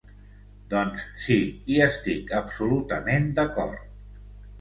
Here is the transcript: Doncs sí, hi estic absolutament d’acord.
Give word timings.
Doncs 0.69 1.03
sí, 1.25 1.35
hi 1.73 1.77
estic 1.87 2.33
absolutament 2.39 3.29
d’acord. 3.41 3.85